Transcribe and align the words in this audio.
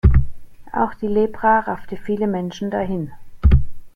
Auch 0.73 0.95
die 0.95 1.05
Lepra 1.05 1.59
raffte 1.59 1.95
viele 1.95 2.25
Menschen 2.25 2.71
dahin. 2.71 3.11